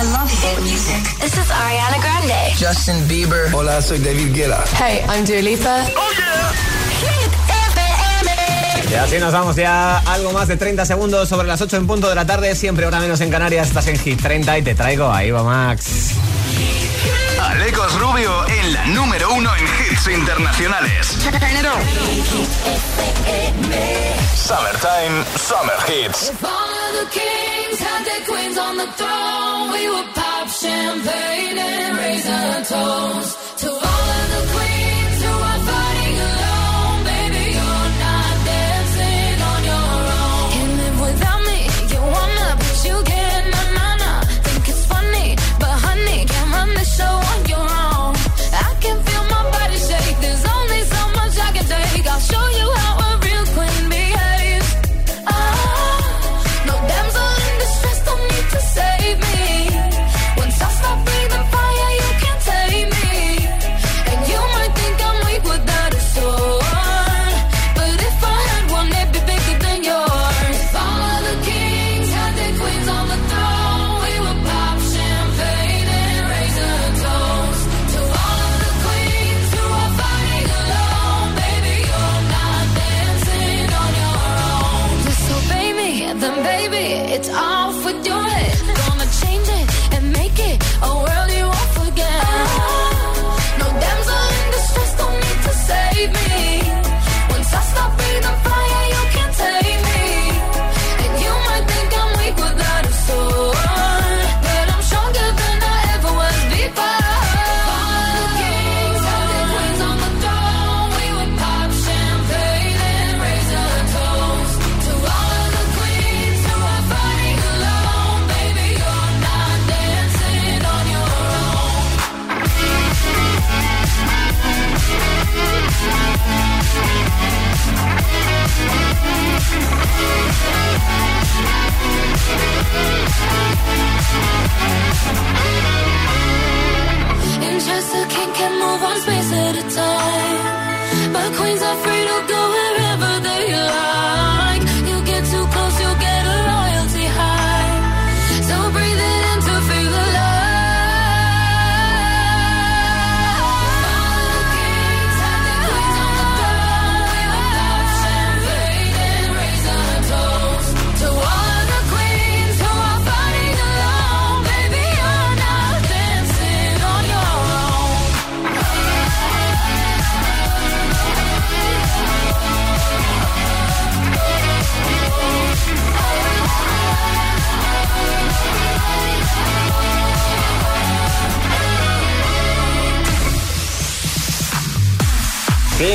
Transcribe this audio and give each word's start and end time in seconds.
I 0.00 0.02
love 0.12 0.30
hit 0.30 0.58
music. 0.62 1.02
This 1.20 1.36
is 1.36 1.50
Ariana 1.50 2.00
Grande. 2.00 2.56
Justin 2.56 3.06
Bieber. 3.06 3.52
Hola, 3.52 3.82
soy 3.82 3.98
David 3.98 4.32
Guetta. 4.32 4.64
Hey, 4.78 5.04
I'm 5.06 5.26
Dua 5.26 5.42
Lipa. 5.42 5.84
Oh 5.94 6.10
yeah. 6.16 6.52
Hit 7.04 7.32
FM. 7.76 8.90
Y 8.90 8.94
así 8.94 9.18
nos 9.18 9.30
vamos 9.34 9.56
ya 9.56 9.98
algo 9.98 10.32
más 10.32 10.48
de 10.48 10.56
30 10.56 10.86
segundos 10.86 11.28
sobre 11.28 11.46
las 11.46 11.60
8 11.60 11.76
en 11.76 11.86
punto 11.86 12.08
de 12.08 12.14
la 12.14 12.24
tarde, 12.24 12.54
siempre 12.54 12.86
hora 12.86 12.98
menos 12.98 13.20
en 13.20 13.30
Canarias, 13.30 13.68
estás 13.68 13.88
en 13.88 13.98
Hit 13.98 14.22
30 14.22 14.58
y 14.58 14.62
te 14.62 14.74
traigo 14.74 15.12
a 15.12 15.22
Ivo 15.22 15.44
Max. 15.44 16.14
Alecos 17.50 17.98
Rubio 17.98 18.46
en 18.46 18.72
la 18.72 18.86
número 18.86 19.32
uno 19.32 19.50
en 19.56 19.64
hits 19.64 20.06
internacionales. 20.06 21.18
Summertime, 24.36 25.24
Summer 25.36 25.76
Hits. 25.88 26.30
If 26.30 26.44
all 26.44 26.50
of 26.50 26.92
the 27.00 27.06
kings 27.10 27.78
had 27.80 28.04
their 28.04 28.24
queens 28.26 28.56
on 28.56 28.76
the 28.76 28.86
throne, 28.96 29.72
we 29.72 29.88
would 29.88 30.14
pop 30.14 30.48
champagne 30.48 31.58
and 31.58 31.98
raise 31.98 32.26
a 32.26 32.64
toast 32.68 33.58
to 33.58 33.68
all 33.68 33.78
of 33.78 34.30
the 34.30 34.52
queens 34.52 34.79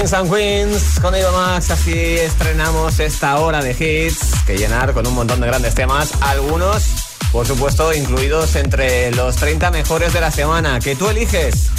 Kings 0.06 0.14
and 0.14 0.32
Queens 0.32 1.00
con 1.00 1.16
Ivo 1.16 1.32
Max, 1.32 1.72
así 1.72 1.92
estrenamos 1.98 3.00
esta 3.00 3.40
hora 3.40 3.64
de 3.64 3.72
hits 3.72 4.36
que 4.46 4.56
llenar 4.56 4.94
con 4.94 5.08
un 5.08 5.16
montón 5.16 5.42
de 5.42 5.48
grandes 5.48 5.74
temas, 5.74 6.12
algunos, 6.22 6.84
por 7.32 7.48
supuesto, 7.48 7.92
incluidos 7.92 8.56
entre 8.56 9.12
los 9.16 9.36
30 9.38 9.72
mejores 9.72 10.14
de 10.14 10.22
la 10.22 10.30
semana 10.30 10.80
que 10.80 10.96
tú 10.96 11.10
eliges 11.10 11.70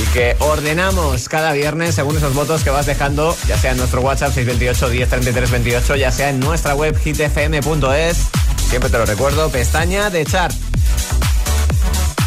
y 0.00 0.06
que 0.12 0.36
ordenamos 0.38 1.28
cada 1.28 1.52
viernes 1.52 1.96
según 1.96 2.16
esos 2.16 2.32
votos 2.32 2.62
que 2.62 2.70
vas 2.70 2.86
dejando, 2.86 3.36
ya 3.48 3.58
sea 3.58 3.72
en 3.72 3.78
nuestro 3.78 4.02
WhatsApp 4.02 4.32
628 4.32 4.88
1033 4.90 5.50
28, 5.50 5.96
ya 5.96 6.12
sea 6.12 6.30
en 6.30 6.38
nuestra 6.38 6.76
web 6.76 6.96
hitfm.es. 6.96 8.18
Siempre 8.68 8.88
te 8.88 8.98
lo 8.98 9.04
recuerdo, 9.04 9.50
pestaña 9.50 10.10
de 10.10 10.24
chart. 10.24 10.54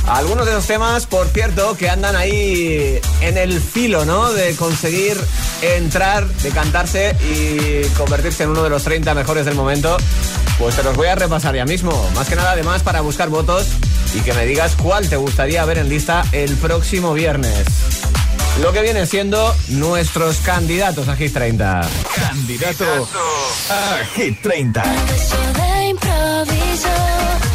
Algunos 0.07 0.45
de 0.45 0.53
los 0.53 0.65
temas, 0.65 1.05
por 1.05 1.27
cierto, 1.27 1.75
que 1.75 1.89
andan 1.89 2.15
ahí 2.15 2.99
en 3.21 3.37
el 3.37 3.61
filo, 3.61 4.05
¿no? 4.05 4.31
De 4.31 4.55
conseguir 4.55 5.17
entrar, 5.61 6.25
de 6.25 6.49
cantarse 6.51 7.15
y 7.21 7.85
convertirse 7.97 8.43
en 8.43 8.51
uno 8.51 8.63
de 8.63 8.69
los 8.69 8.83
30 8.83 9.13
mejores 9.13 9.45
del 9.45 9.55
momento. 9.55 9.97
Pues 10.57 10.75
te 10.75 10.83
los 10.83 10.95
voy 10.95 11.07
a 11.07 11.15
repasar 11.15 11.55
ya 11.55 11.65
mismo. 11.65 12.09
Más 12.15 12.29
que 12.29 12.35
nada, 12.35 12.51
además, 12.51 12.83
para 12.83 13.01
buscar 13.01 13.29
votos 13.29 13.67
y 14.15 14.21
que 14.21 14.33
me 14.33 14.45
digas 14.45 14.75
cuál 14.81 15.09
te 15.09 15.17
gustaría 15.17 15.63
ver 15.65 15.77
en 15.79 15.89
lista 15.89 16.23
el 16.31 16.55
próximo 16.55 17.13
viernes. 17.13 17.65
Lo 18.61 18.71
que 18.71 18.81
vienen 18.81 19.05
siendo 19.07 19.55
nuestros 19.67 20.37
candidatos 20.37 21.09
a 21.09 21.15
Hit 21.15 21.33
30. 21.33 21.81
Candidato 22.15 23.07
a 23.69 24.05
Hit 24.15 24.41
30. 24.41 24.83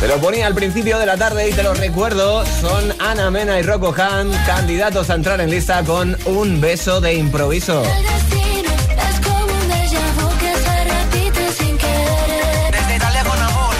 Te 0.02 0.08
lo 0.08 0.18
ponía 0.18 0.48
al 0.48 0.54
principio 0.56 0.98
de 0.98 1.06
la 1.06 1.16
tarde 1.16 1.48
y 1.48 1.52
te 1.52 1.62
lo 1.62 1.74
recuerdo. 1.74 2.44
Son 2.60 2.92
Ana 2.98 3.30
Mena 3.30 3.60
y 3.60 3.62
Rocco 3.62 3.94
Han, 3.96 4.32
candidatos 4.44 5.08
a 5.10 5.14
entrar 5.14 5.40
en 5.40 5.48
lista 5.48 5.84
con 5.84 6.18
un 6.24 6.60
beso 6.60 7.00
de 7.00 7.14
improviso. 7.14 7.84
El 7.84 8.02
destino 8.02 8.68
es 8.98 9.20
como 9.20 9.44
un 9.44 9.68
déjà 9.70 10.02
vu 10.16 10.28
que 10.40 10.54
se 10.56 10.84
repite 10.86 11.52
sin 11.52 11.78
querer. 11.78 12.72
Desde 12.72 12.96
Italia 12.96 13.22
con 13.22 13.42
amor. 13.42 13.74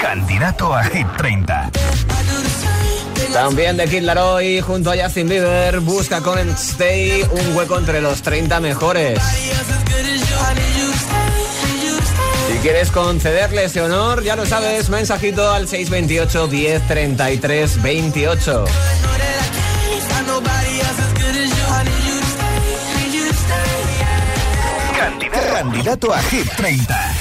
Candidato 0.00 0.72
a 0.72 0.84
Hit 0.84 1.08
30. 1.16 1.70
También 3.32 3.76
de 3.76 3.88
Kid 3.88 4.02
Laroi 4.02 4.60
junto 4.60 4.92
a 4.92 4.96
Justin 4.96 5.28
Bieber 5.28 5.80
busca 5.80 6.20
con 6.20 6.38
Stay 6.50 7.22
un 7.28 7.56
hueco 7.56 7.76
entre 7.76 8.00
los 8.00 8.22
30 8.22 8.60
mejores. 8.60 9.18
Quieres 12.64 12.90
concederle 12.90 13.64
ese 13.64 13.82
honor, 13.82 14.22
ya 14.22 14.36
lo 14.36 14.46
sabes, 14.46 14.88
mensajito 14.88 15.52
al 15.52 15.68
628 15.68 16.46
10 16.46 16.88
33 16.88 17.82
28. 17.82 18.64
Candidato 25.52 26.14
a 26.14 26.22
Hit 26.22 26.50
30. 26.56 27.12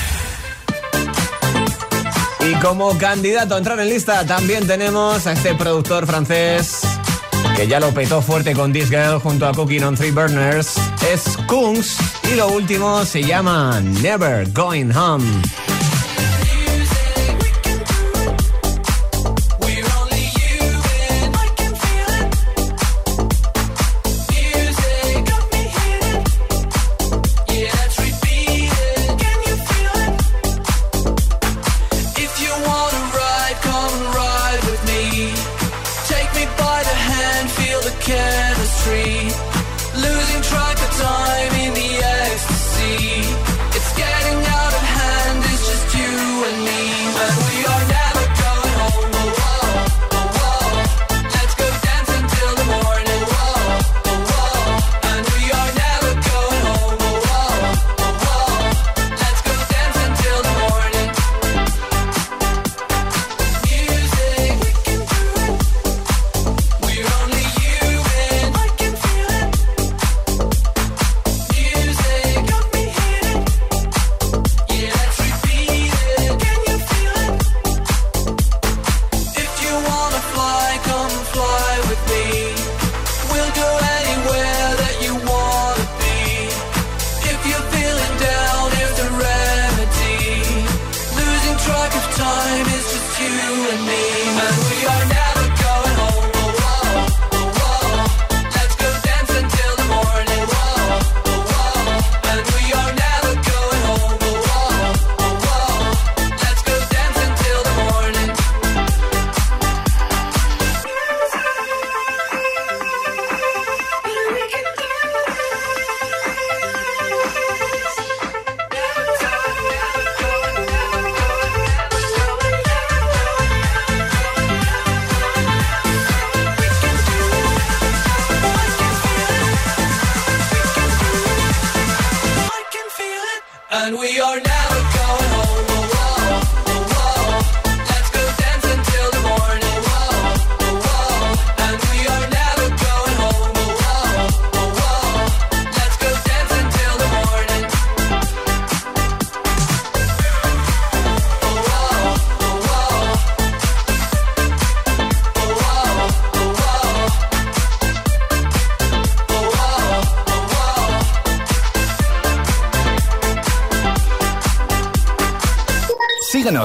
Y 2.47 2.53
como 2.61 2.97
candidato 2.97 3.55
a 3.55 3.57
entrar 3.57 3.77
en 3.81 3.89
lista 3.89 4.25
también 4.25 4.65
tenemos 4.65 5.27
a 5.27 5.33
este 5.33 5.55
productor 5.55 6.07
francés 6.07 6.83
que 7.57 7.67
ya 7.67 7.81
lo 7.81 7.93
petó 7.93 8.21
fuerte 8.21 8.53
con 8.53 8.71
This 8.71 8.89
Girl 8.89 9.19
junto 9.19 9.45
a 9.45 9.51
Cooking 9.51 9.83
on 9.83 9.95
Three 9.97 10.11
Burners. 10.11 10.75
Es 11.11 11.35
Kungs 11.47 11.97
y 12.31 12.35
lo 12.35 12.47
último 12.49 13.05
se 13.05 13.23
llama 13.23 13.81
Never 13.81 14.49
Going 14.51 14.91
Home. 14.95 15.62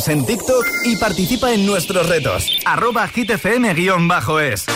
En 0.06 0.24
TikTok 0.24 0.64
y 0.84 0.96
participa 0.96 1.52
en 1.52 1.66
nuestros 1.66 2.08
retos. 2.08 2.46
Arroba 2.64 3.10
hitfm-es. 3.12 4.66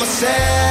myself. 0.00 0.69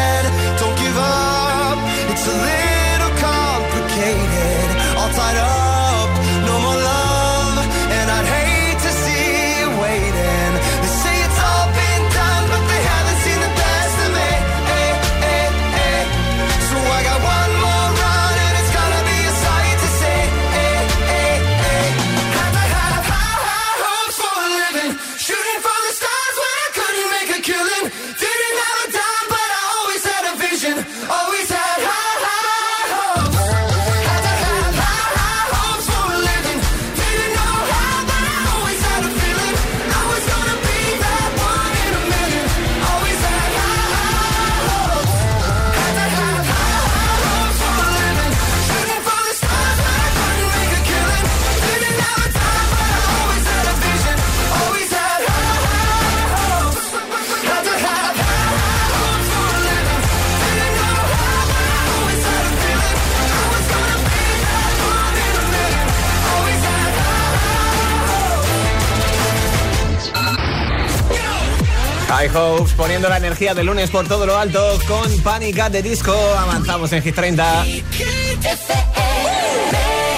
Poniendo 72.75 73.09
la 73.09 73.17
energía 73.17 73.53
del 73.53 73.67
lunes 73.67 73.89
por 73.89 74.07
todo 74.07 74.25
lo 74.25 74.37
alto 74.37 74.77
con 74.87 75.19
Panic 75.21 75.69
de 75.69 75.81
Disco. 75.81 76.13
Avanzamos 76.37 76.91
en 76.93 77.01
Hit 77.01 77.15
30. 77.15 77.65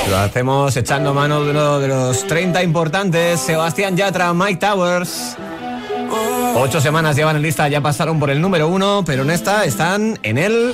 Lo 0.10 0.18
hacemos 0.18 0.76
echando 0.76 1.14
mano 1.14 1.44
de 1.44 1.52
uno 1.52 1.80
de 1.80 1.88
los 1.88 2.28
30 2.28 2.64
importantes. 2.64 3.40
Sebastián 3.40 3.96
Yatra, 3.96 4.34
Mike 4.34 4.60
Towers. 4.60 5.38
Ocho 6.56 6.82
semanas 6.82 7.16
llevan 7.16 7.38
en 7.38 7.42
lista, 7.42 7.70
ya 7.70 7.80
pasaron 7.82 8.20
por 8.20 8.30
el 8.30 8.42
número 8.42 8.68
uno, 8.68 9.04
pero 9.06 9.24
en 9.24 9.30
esta 9.30 9.64
están 9.64 10.20
en 10.24 10.38
el 10.38 10.74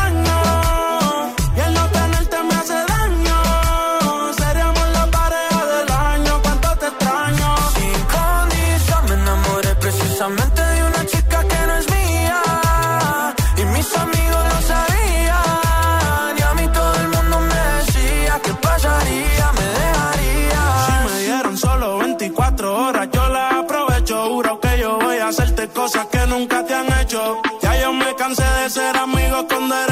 Ser 29.47 29.55
amigo 29.55 29.90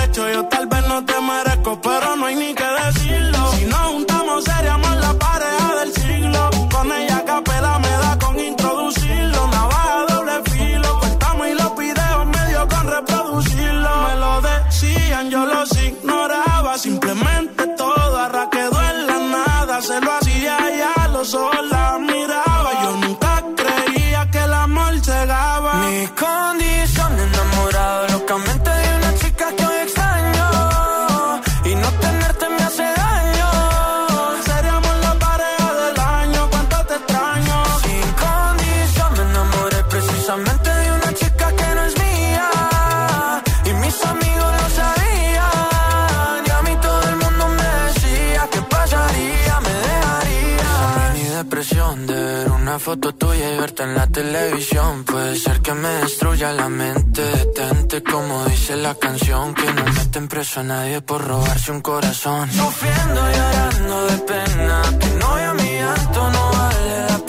en 53.84 53.96
la 53.96 54.08
televisión. 54.08 55.04
Puede 55.04 55.36
ser 55.36 55.62
que 55.62 55.74
me 55.74 55.90
destruya 56.04 56.52
la 56.54 56.70
mente. 56.70 57.22
Detente, 57.22 58.04
como 58.04 58.46
dice 58.46 58.76
la 58.76 58.96
canción. 58.96 59.54
Que 59.54 59.72
no 59.74 59.84
meten 59.84 60.28
preso 60.28 60.60
a 60.60 60.64
nadie 60.64 61.02
por 61.02 61.26
robarse 61.26 61.72
un 61.72 61.82
corazón. 61.82 62.52
Sufriendo 62.52 63.32
y 63.32 63.34
llorando 63.36 64.06
de 64.08 64.18
pena. 64.20 64.82
Que 65.00 65.08
no 65.20 65.28
a 65.28 65.54
mi 65.54 65.72
llanto 65.74 66.32
no 66.32 66.52
vale 66.52 67.02
la 67.10 67.18
pena. 67.20 67.29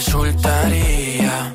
resultaría 0.00 1.52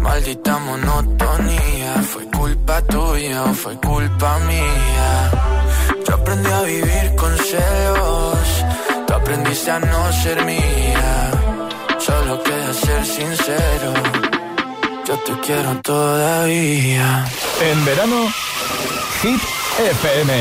Maldita 0.00 0.58
monotonía 0.58 1.92
Fue 2.10 2.24
culpa 2.30 2.80
tuya 2.82 3.44
o 3.44 3.52
fue 3.52 3.74
culpa 3.80 4.38
mía 4.40 5.30
yo 6.06 6.14
aprendí 6.14 6.50
a 6.50 6.62
vivir 6.62 7.16
con 7.16 7.36
celos. 7.36 8.64
Tú 9.06 9.12
aprendiste 9.12 9.70
a 9.72 9.78
no 9.80 10.12
ser 10.12 10.44
mía. 10.44 11.30
Solo 11.98 12.40
queda 12.44 12.72
ser 12.74 13.04
sincero. 13.04 13.92
Yo 15.04 15.18
te 15.18 15.32
quiero 15.40 15.80
todavía. 15.82 17.24
En 17.60 17.84
verano, 17.84 18.28
Hit 19.22 19.40
FM. 19.78 20.32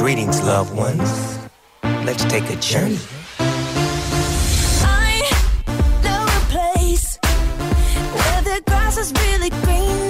Greetings, 0.00 0.42
loved 0.44 0.76
ones. 0.76 1.40
Let's 2.04 2.24
take 2.26 2.48
a 2.50 2.56
journey. 2.60 3.19
Is 9.00 9.12
really 9.12 9.48
greener. 9.48 10.09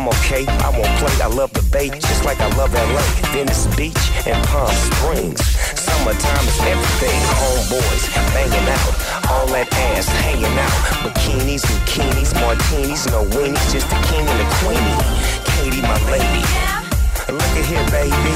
I'm 0.00 0.08
okay, 0.24 0.48
I 0.64 0.72
won't 0.72 0.88
play. 0.96 1.12
I 1.20 1.28
love 1.28 1.52
the 1.52 1.60
bay, 1.68 1.90
just 1.92 2.24
like 2.24 2.40
I 2.40 2.48
love 2.56 2.72
LA. 2.72 3.04
Venice 3.36 3.68
Beach 3.76 4.00
and 4.24 4.40
Palm 4.48 4.72
Springs. 4.72 5.44
Summertime 5.76 6.46
is 6.48 6.60
everything. 6.64 7.20
Homeboys 7.36 8.08
banging 8.32 8.64
out, 8.80 8.96
all 9.28 9.44
that 9.52 9.68
ass 9.92 10.08
hanging 10.24 10.56
out. 10.56 10.80
Bikinis, 11.04 11.68
bikinis, 11.68 12.32
martinis, 12.40 13.12
no 13.12 13.28
weenies, 13.36 13.60
just 13.68 13.92
a 13.92 13.98
king 14.08 14.24
and 14.24 14.40
a 14.40 14.48
queenie. 14.64 14.96
Katie, 15.44 15.84
my 15.84 16.00
lady. 16.08 16.48
Look 17.28 17.52
at 17.60 17.68
here, 17.68 17.84
baby. 17.92 18.32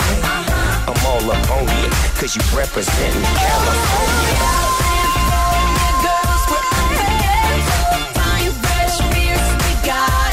I'm 0.84 1.00
all 1.08 1.24
up 1.32 1.48
on 1.48 1.64
you, 1.80 1.88
cause 2.20 2.36
you 2.36 2.44
representing 2.52 3.24
California. 3.40 4.64
girls, 9.88 10.23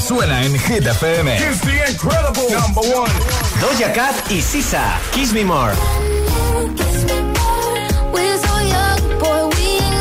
suena 0.00 0.42
en 0.42 0.54
Hit 0.58 0.86
FM. 0.86 1.36
It's 1.36 1.60
the 1.60 1.90
incredible 1.90 2.50
number 2.50 2.80
one. 2.80 3.10
Doja 3.60 3.92
Cat 3.92 4.14
y 4.30 4.40
Sisa, 4.40 4.98
Kiss 5.12 5.32
Me 5.32 5.44
More. 5.44 5.74
We're 8.12 8.38
so 8.38 8.58
young, 8.60 9.18
boy, 9.18 9.48
we 9.56 9.78
ain't 9.78 10.00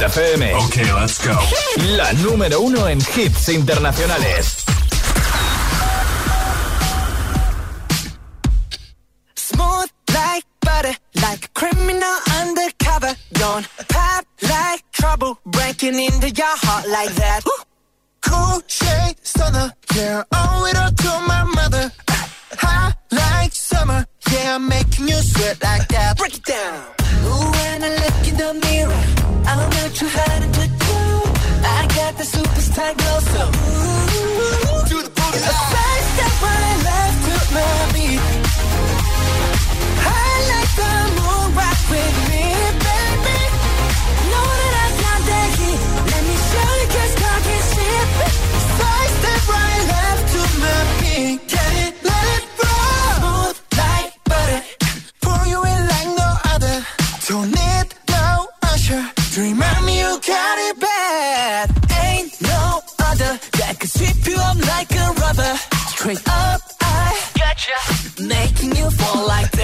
Hit 0.00 0.08
FM. 0.08 0.42
Okay, 0.66 0.92
let's 0.94 1.18
go. 1.18 1.36
La 1.96 2.12
número 2.14 2.60
uno 2.60 2.88
en 2.88 2.98
hits 3.00 3.48
internacionales. 3.50 4.64
Smooth 9.34 9.90
like 10.14 10.46
butter, 10.60 10.96
like 11.16 11.44
a 11.44 11.48
criminal 11.52 12.16
undercover. 12.40 13.14
Don't 13.32 13.66
pop 13.88 14.24
like 14.42 14.82
trouble, 14.92 15.38
breaking 15.44 15.98
into 15.98 16.30
your 16.30 16.56
heart 16.62 16.88
like 16.88 17.14
that. 17.16 17.42
Cool 18.22 18.62
shade 18.68 19.16
stunner, 19.22 19.70
yeah, 19.94 20.22
owe 20.32 20.66
it 20.66 20.76
all 20.78 20.92
to 20.92 21.26
my 21.26 21.44
mother. 21.44 21.92
Hot 22.56 22.94
like 23.10 23.52
summer, 23.52 24.06
yeah, 24.32 24.54
I'm 24.54 24.66
making 24.66 25.08
you 25.08 25.16
sweat 25.16 25.62
like 25.62 25.88
that. 25.88 26.16
Break 26.16 26.36
it 26.36 26.44
down. 26.44 26.84
Ooh, 27.24 27.50
when 27.50 27.84
I 27.84 27.90
look 27.96 28.28
in 28.28 28.36
the 28.36 28.54
mirror, 28.66 29.19
I'm 29.50 29.58
not 29.58 29.90
too 29.98 30.06
hard 30.08 30.42
to 30.58 30.64
do. 30.86 30.98
I 31.78 31.80
got 31.98 32.12
the 32.18 32.22
superstar 32.22 32.90
glow, 32.98 33.18
so 33.32 33.42
ooh, 33.50 34.09
rubber. 65.30 65.56
Straight 65.88 66.28
up, 66.28 66.60
I 66.80 67.18
gotcha. 67.38 68.22
Making 68.22 68.76
you 68.76 68.90
fall 68.90 69.26
like 69.26 69.50
that. 69.52 69.59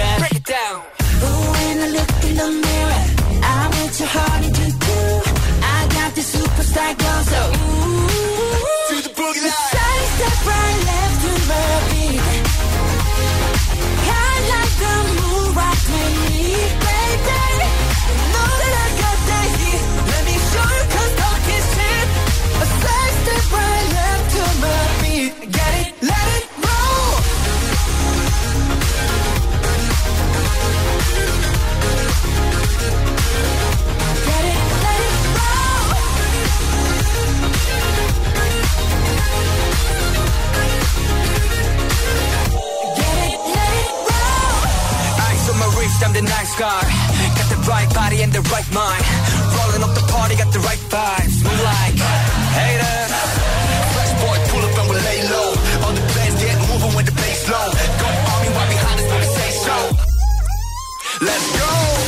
The 46.17 46.23
nice 46.23 46.55
guy. 46.57 46.81
Got 47.37 47.47
the 47.53 47.61
right 47.69 47.89
body 47.93 48.21
and 48.23 48.31
the 48.33 48.41
right 48.49 48.69
mind. 48.73 49.03
Rolling 49.53 49.83
up 49.85 49.93
the 49.93 50.05
party, 50.09 50.35
got 50.35 50.51
the 50.51 50.59
right 50.59 50.81
vibes. 50.89 51.35
Move 51.45 51.61
like 51.61 51.95
haters. 52.57 53.11
Fresh 53.93 54.13
boy, 54.21 54.37
pull 54.49 54.63
up 54.65 54.77
and 54.81 54.89
we 54.89 54.95
lay 54.97 55.21
low. 55.29 55.49
All 55.85 55.93
the 55.93 56.05
players 56.13 56.35
get 56.41 56.57
moving 56.69 56.93
when 56.95 57.05
the 57.05 57.11
bass 57.11 57.41
low. 57.49 57.69
Go 58.01 58.07
army 58.33 58.49
right 58.57 58.69
behind 58.73 58.97
us 59.01 59.07
we 59.13 59.27
say 59.37 59.51
so. 59.65 59.77
Let's 61.21 61.47
go. 61.59 62.06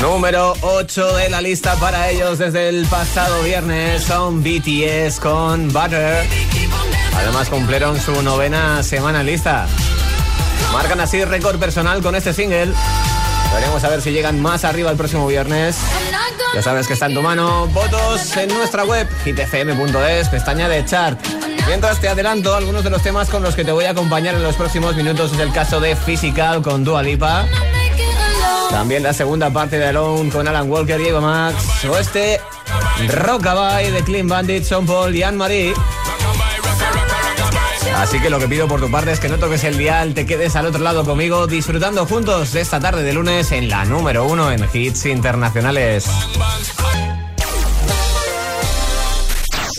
Número 0.00 0.54
8 0.60 1.16
de 1.16 1.30
la 1.30 1.40
lista 1.40 1.74
para 1.76 2.10
ellos 2.10 2.38
desde 2.38 2.68
el 2.68 2.84
pasado 2.86 3.42
viernes 3.42 4.02
son 4.04 4.42
BTS 4.42 5.20
con 5.20 5.68
Butter. 5.68 6.26
Además 7.16 7.48
cumplieron 7.48 7.98
su 7.98 8.22
novena 8.22 8.82
semana 8.82 9.22
lista. 9.22 9.66
Marcan 10.72 11.00
así 11.00 11.24
récord 11.24 11.58
personal 11.58 12.02
con 12.02 12.14
este 12.14 12.34
single. 12.34 12.72
Veremos 13.54 13.82
a 13.84 13.88
ver 13.88 14.02
si 14.02 14.10
llegan 14.10 14.40
más 14.40 14.64
arriba 14.64 14.90
el 14.90 14.96
próximo 14.96 15.26
viernes. 15.26 15.78
Ya 16.54 16.62
sabes 16.62 16.86
que 16.86 16.92
está 16.92 17.06
en 17.06 17.14
tu 17.14 17.22
mano. 17.22 17.66
Votos 17.68 18.36
en 18.36 18.48
nuestra 18.48 18.84
web, 18.84 19.08
hitfm.es, 19.24 20.28
pestaña 20.28 20.68
de 20.68 20.84
chart. 20.84 21.18
Mientras 21.66 22.00
te 22.00 22.08
adelanto 22.08 22.54
algunos 22.54 22.84
de 22.84 22.90
los 22.90 23.02
temas 23.02 23.28
con 23.28 23.42
los 23.42 23.56
que 23.56 23.64
te 23.64 23.72
voy 23.72 23.86
a 23.86 23.90
acompañar 23.90 24.34
en 24.34 24.42
los 24.42 24.56
próximos 24.56 24.94
minutos. 24.94 25.32
Es 25.32 25.38
el 25.38 25.52
caso 25.52 25.80
de 25.80 25.96
Physical 25.96 26.62
con 26.62 26.84
Dua 26.84 27.02
Lipa. 27.02 27.46
También 28.76 29.02
la 29.02 29.14
segunda 29.14 29.48
parte 29.48 29.78
de 29.78 29.86
Alone 29.86 30.28
con 30.28 30.46
Alan 30.46 30.70
Walker 30.70 31.00
y 31.00 31.08
Eva 31.08 31.22
Max. 31.22 31.86
O 31.86 31.96
este 31.96 32.42
Rockabye 33.08 33.90
de 33.90 34.04
Clean 34.04 34.28
Bandit, 34.28 34.64
Sean 34.64 34.84
Paul 34.84 35.16
y 35.16 35.22
Anne-Marie. 35.22 35.72
Así 37.96 38.20
que 38.20 38.28
lo 38.28 38.38
que 38.38 38.46
pido 38.48 38.68
por 38.68 38.78
tu 38.78 38.90
parte 38.90 39.12
es 39.12 39.18
que 39.18 39.30
no 39.30 39.38
toques 39.38 39.64
el 39.64 39.78
dial, 39.78 40.12
te 40.12 40.26
quedes 40.26 40.56
al 40.56 40.66
otro 40.66 40.82
lado 40.82 41.06
conmigo 41.06 41.46
disfrutando 41.46 42.04
juntos 42.04 42.52
de 42.52 42.60
esta 42.60 42.78
tarde 42.78 43.02
de 43.02 43.14
lunes 43.14 43.50
en 43.50 43.70
la 43.70 43.86
número 43.86 44.26
uno 44.26 44.52
en 44.52 44.68
hits 44.70 45.06
internacionales. 45.06 46.04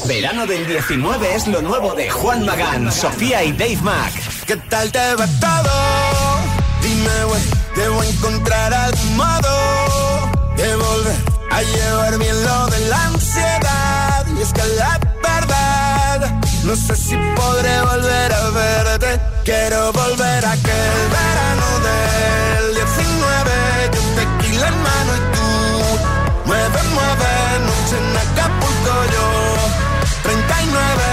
Verano 0.07 0.47
del 0.47 0.65
19 0.65 1.35
es 1.35 1.47
lo 1.47 1.61
nuevo 1.61 1.93
de 1.93 2.09
Juan 2.09 2.47
Magán, 2.47 2.91
Sofía 2.91 3.43
y 3.43 3.51
Dave 3.51 3.77
Mack. 3.83 4.45
¿Qué 4.47 4.55
tal 4.55 4.91
te 4.91 5.13
va 5.13 5.27
todo? 5.39 5.69
Dime, 6.81 7.56
debo 7.77 8.03
encontrar 8.03 8.73
algún 8.73 9.15
modo 9.17 9.53
de 10.55 10.75
volver 10.75 11.15
a 11.51 11.61
llevar 11.61 12.17
bien 12.17 12.43
lo 12.43 12.65
de 12.67 12.79
la 12.89 13.05
ansiedad. 13.05 14.25
Y 14.35 14.41
es 14.41 14.51
que 14.51 14.63
la 14.79 14.99
verdad, 15.21 16.41
no 16.63 16.75
sé 16.75 16.95
si 16.95 17.15
podré 17.35 17.81
volver 17.81 18.33
a 18.33 18.49
verte. 18.49 19.19
Quiero 19.45 19.93
volver 19.93 20.43
a 20.43 20.51
aquel 20.51 20.99
verano 21.17 21.67
del 21.87 22.75
19. 22.75 23.51
Yo 23.93 24.01
tequila 24.19 24.67
en 24.67 24.77
mano 24.89 25.11
y 25.15 25.21
tú, 25.35 25.47
mueve, 26.45 26.79
mueve, 26.95 27.31
noche 27.67 27.95
en 28.01 28.17
Acapulco 28.23 28.93
yo. 29.13 29.27
39, 30.23 31.03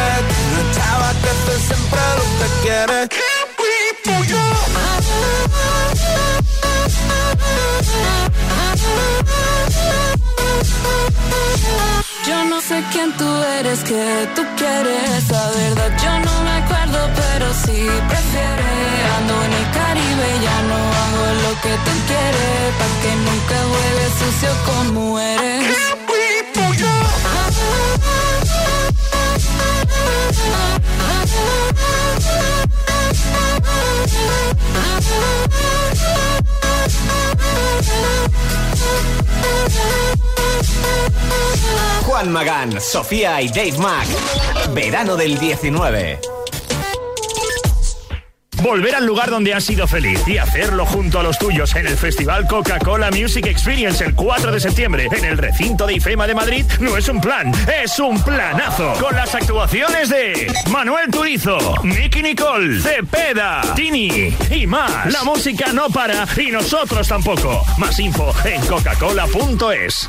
una 0.48 0.64
chava 0.74 1.11
que 1.22 1.33
siempre 1.68 2.00
lo 2.18 2.27
que 2.38 2.48
quiere. 2.62 3.24
Tú 13.12 13.29
eres, 13.59 13.81
que 13.85 14.29
tú 14.35 14.43
quieres. 14.57 15.31
La 15.31 15.47
verdad, 15.51 15.90
yo 16.03 16.12
no 16.27 16.43
me 16.43 16.51
acuerdo, 16.62 16.99
pero 17.14 17.47
sí 17.53 17.88
prefiere. 18.09 18.71
Ando 19.19 19.35
en 19.45 19.53
el 19.53 19.67
Caribe, 19.79 20.29
ya 20.43 20.62
no 20.71 20.79
hago 21.01 21.25
lo 21.45 21.53
que 21.62 21.75
tú 21.85 21.93
quieres. 22.09 22.75
Pa' 22.79 22.93
que 23.03 23.12
nunca 23.27 23.57
huele 23.73 24.05
sucio 24.19 24.51
como 24.67 25.19
eres. 25.19 25.45
Juan 42.07 42.31
Magán, 42.31 42.81
Sofía 42.81 43.40
y 43.42 43.49
Dave 43.49 43.79
Mack. 43.79 44.07
Verano 44.75 45.16
del 45.16 45.38
19. 45.38 46.20
Volver 48.64 48.94
al 48.94 49.05
lugar 49.05 49.29
donde 49.29 49.53
has 49.53 49.62
sido 49.62 49.87
feliz 49.87 50.27
y 50.27 50.38
hacerlo 50.38 50.87
junto 50.87 51.20
a 51.20 51.23
los 51.23 51.38
tuyos 51.38 51.75
en 51.77 51.87
el 51.87 51.99
Festival 51.99 52.47
Coca-Cola 52.47 53.11
Music 53.11 53.44
Experience 53.44 54.03
el 54.03 54.14
4 54.14 54.53
de 54.53 54.59
septiembre 54.59 55.07
en 55.12 55.23
el 55.27 55.37
recinto 55.37 55.87
de 55.87 55.97
IFEMA 55.97 56.27
de 56.27 56.35
Madrid 56.35 56.64
no 56.81 56.97
es 56.97 57.07
un 57.11 57.20
plan, 57.20 57.53
es 57.83 57.99
un 57.99 58.18
planazo. 58.23 58.94
Con 58.99 59.14
las 59.14 59.35
actuaciones 59.35 60.09
de 60.09 60.51
Manuel 60.70 61.11
Turizo, 61.11 61.59
Nicky 61.83 62.23
Nicole, 62.23 62.81
Cepeda, 62.81 63.61
Tini 63.77 64.35
y 64.51 64.66
más. 64.66 65.12
La 65.12 65.25
música 65.25 65.70
no 65.75 65.90
para 65.90 66.27
y 66.35 66.51
nosotros 66.51 67.07
tampoco. 67.07 67.62
Más 67.77 67.99
info 67.99 68.33
en 68.47 68.64
coca-cola.es. 68.64 70.09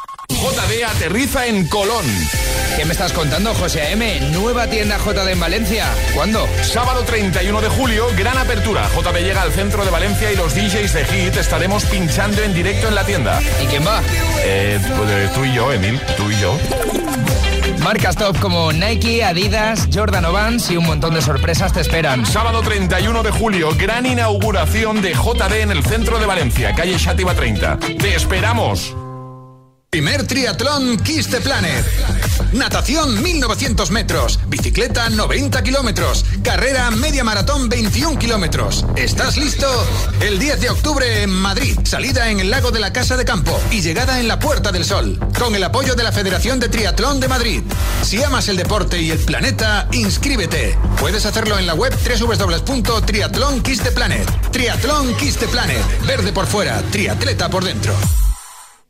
JD 0.33 0.83
aterriza 0.83 1.47
en 1.47 1.67
Colón. 1.67 2.05
¿Qué 2.77 2.85
me 2.85 2.93
estás 2.93 3.11
contando, 3.13 3.53
José 3.53 3.81
A.M.? 3.81 4.31
¿Nueva 4.31 4.67
tienda 4.67 4.97
JD 4.97 5.27
en 5.29 5.39
Valencia? 5.39 5.85
¿Cuándo? 6.15 6.47
Sábado 6.63 7.03
31 7.03 7.61
de 7.61 7.69
julio, 7.69 8.07
gran 8.17 8.37
apertura. 8.37 8.89
JD 8.95 9.17
llega 9.23 9.41
al 9.41 9.51
centro 9.51 9.83
de 9.83 9.91
Valencia 9.91 10.31
y 10.31 10.35
los 10.35 10.55
DJs 10.55 10.93
de 10.93 11.05
Hit 11.05 11.37
estaremos 11.37 11.85
pinchando 11.85 12.41
en 12.41 12.53
directo 12.53 12.87
en 12.87 12.95
la 12.95 13.05
tienda. 13.05 13.39
¿Y 13.61 13.67
quién 13.67 13.85
va? 13.85 14.01
Eh, 14.43 14.79
pues, 14.97 15.33
tú 15.33 15.45
y 15.45 15.53
yo, 15.53 15.71
Emil, 15.71 15.99
tú 16.17 16.29
y 16.31 16.39
yo. 16.39 16.57
Marcas 17.83 18.15
top 18.15 18.39
como 18.39 18.71
Nike, 18.71 19.23
Adidas, 19.23 19.89
Jordan 19.93 20.31
Vans 20.31 20.69
y 20.71 20.77
un 20.77 20.85
montón 20.85 21.13
de 21.13 21.21
sorpresas 21.21 21.73
te 21.73 21.81
esperan. 21.81 22.25
Sábado 22.25 22.61
31 22.61 23.23
de 23.23 23.31
julio, 23.31 23.75
gran 23.77 24.05
inauguración 24.05 25.01
de 25.01 25.13
JD 25.13 25.61
en 25.61 25.71
el 25.71 25.83
centro 25.83 26.19
de 26.19 26.25
Valencia, 26.25 26.73
calle 26.75 26.97
Xativa 26.97 27.33
30. 27.33 27.79
¡Te 27.79 28.15
esperamos! 28.15 28.95
Primer 29.91 30.25
triatlón 30.25 30.97
Kiss 30.99 31.27
the 31.27 31.41
Planet. 31.41 31.85
Natación 32.53 33.21
1900 33.21 33.91
metros. 33.91 34.39
Bicicleta 34.47 35.09
90 35.09 35.61
kilómetros. 35.63 36.23
Carrera 36.41 36.89
media 36.91 37.25
maratón 37.25 37.67
21 37.67 38.17
kilómetros. 38.17 38.85
¿Estás 38.95 39.35
listo? 39.35 39.67
El 40.21 40.39
10 40.39 40.61
de 40.61 40.69
octubre 40.69 41.23
en 41.23 41.31
Madrid. 41.31 41.77
Salida 41.83 42.29
en 42.29 42.39
el 42.39 42.49
lago 42.49 42.71
de 42.71 42.79
la 42.79 42.93
Casa 42.93 43.17
de 43.17 43.25
Campo. 43.25 43.59
Y 43.69 43.81
llegada 43.81 44.21
en 44.21 44.29
la 44.29 44.39
Puerta 44.39 44.71
del 44.71 44.85
Sol. 44.85 45.19
Con 45.37 45.55
el 45.55 45.63
apoyo 45.65 45.93
de 45.93 46.03
la 46.03 46.13
Federación 46.13 46.61
de 46.61 46.69
Triatlón 46.69 47.19
de 47.19 47.27
Madrid. 47.27 47.61
Si 48.01 48.23
amas 48.23 48.47
el 48.47 48.55
deporte 48.55 49.01
y 49.01 49.11
el 49.11 49.19
planeta, 49.19 49.89
inscríbete. 49.91 50.77
Puedes 51.01 51.25
hacerlo 51.25 51.59
en 51.59 51.67
la 51.67 51.73
web 51.73 51.93
www.triatlón 51.93 53.61
Kiss 53.61 53.81
the 53.81 53.91
Planet. 53.91 54.51
Triatlón 54.53 55.13
Kiss 55.17 55.35
the 55.35 55.49
Planet. 55.49 55.83
Verde 56.07 56.31
por 56.31 56.47
fuera, 56.47 56.81
triatleta 56.93 57.49
por 57.49 57.65
dentro. 57.65 57.93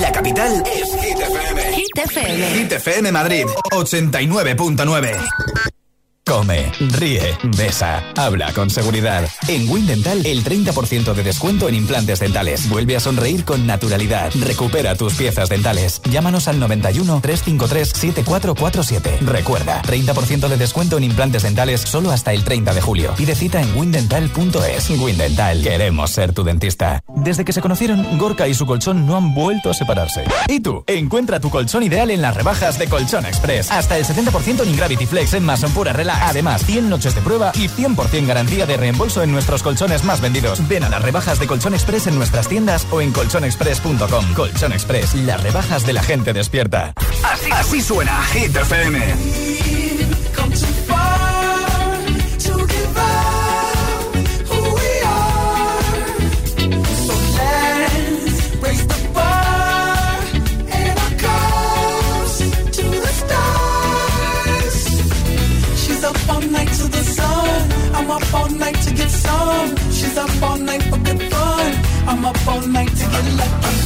La 0.00 0.10
capital 0.10 0.62
es 0.66 0.88
Hit 1.02 1.20
FM. 1.20 1.72
Hit 1.74 1.98
FM. 1.98 2.58
Hit 2.58 2.72
FM 2.72 3.12
Madrid 3.12 3.46
89.9. 3.70 5.71
Come, 6.24 6.70
ríe, 6.92 7.36
besa, 7.56 8.00
habla 8.16 8.52
con 8.52 8.70
seguridad. 8.70 9.28
En 9.48 9.68
Windental, 9.68 10.24
el 10.24 10.44
30% 10.44 11.14
de 11.14 11.22
descuento 11.24 11.68
en 11.68 11.74
implantes 11.74 12.20
dentales. 12.20 12.68
Vuelve 12.68 12.94
a 12.94 13.00
sonreír 13.00 13.44
con 13.44 13.66
naturalidad. 13.66 14.30
Recupera 14.38 14.94
tus 14.94 15.14
piezas 15.14 15.48
dentales. 15.48 16.00
Llámanos 16.08 16.46
al 16.46 16.60
91 16.60 17.20
353 17.20 17.88
7447. 17.88 19.18
Recuerda, 19.22 19.82
30% 19.82 20.48
de 20.48 20.56
descuento 20.56 20.96
en 20.96 21.04
implantes 21.04 21.42
dentales 21.42 21.80
solo 21.80 22.12
hasta 22.12 22.32
el 22.32 22.44
30 22.44 22.72
de 22.72 22.80
julio. 22.80 23.14
Pide 23.16 23.34
cita 23.34 23.60
en 23.60 23.76
windental.es. 23.76 24.90
Windental, 24.90 25.60
queremos 25.60 26.12
ser 26.12 26.32
tu 26.32 26.44
dentista. 26.44 27.02
Desde 27.16 27.44
que 27.44 27.52
se 27.52 27.60
conocieron, 27.60 28.16
Gorka 28.16 28.46
y 28.46 28.54
su 28.54 28.64
colchón 28.64 29.06
no 29.06 29.16
han 29.16 29.34
vuelto 29.34 29.70
a 29.70 29.74
separarse. 29.74 30.24
¿Y 30.48 30.60
tú? 30.60 30.84
Encuentra 30.86 31.40
tu 31.40 31.50
colchón 31.50 31.82
ideal 31.82 32.12
en 32.12 32.22
las 32.22 32.36
rebajas 32.36 32.78
de 32.78 32.86
Colchón 32.86 33.26
Express. 33.26 33.72
Hasta 33.72 33.98
el 33.98 34.04
70% 34.04 34.62
en 34.62 34.68
Ingravity 34.68 35.06
Flex 35.06 35.34
en 35.34 35.44
Mason 35.44 35.72
Pura 35.72 35.92
Además, 36.22 36.64
100 36.64 36.88
noches 36.88 37.14
de 37.14 37.20
prueba 37.20 37.52
y 37.54 37.68
100% 37.68 38.26
garantía 38.26 38.66
de 38.66 38.76
reembolso 38.76 39.22
en 39.22 39.32
nuestros 39.32 39.62
colchones 39.62 40.04
más 40.04 40.20
vendidos. 40.20 40.66
Ven 40.68 40.84
a 40.84 40.88
las 40.88 41.02
rebajas 41.02 41.38
de 41.38 41.46
Colchón 41.46 41.74
Express 41.74 42.06
en 42.06 42.16
nuestras 42.16 42.48
tiendas 42.48 42.86
o 42.90 43.00
en 43.00 43.12
colchonexpress.com. 43.12 44.34
Colchón 44.34 44.72
Express, 44.72 45.14
las 45.14 45.42
rebajas 45.42 45.86
de 45.86 45.92
la 45.92 46.02
gente 46.02 46.32
despierta. 46.32 46.92
Así, 47.24 47.50
así 47.50 47.82
suena 47.82 48.22
Hit 48.32 48.56
FM. 48.56 49.51
Up 68.12 68.34
all 68.34 68.48
night 68.50 68.76
to 68.84 68.90
get 68.94 69.10
some. 69.10 69.76
She's 69.90 70.16
up 70.18 70.42
all 70.42 70.58
night 70.58 70.82
for 70.82 70.98
good 70.98 71.22
fun. 71.32 71.72
I'm 72.08 72.24
up 72.24 72.46
all 72.46 72.60
night 72.60 72.90
to 72.90 73.04
get 73.12 73.26
lucky. 73.40 73.78